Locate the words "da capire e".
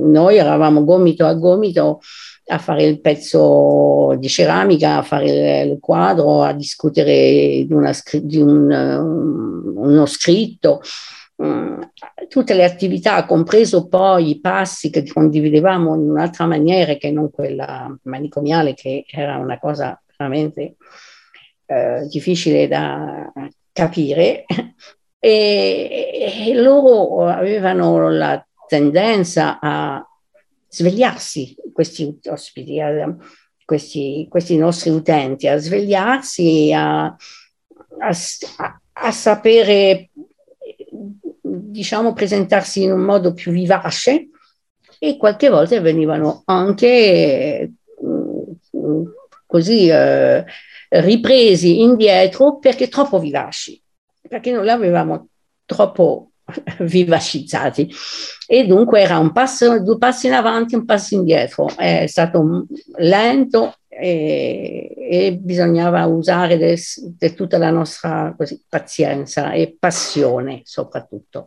22.68-26.46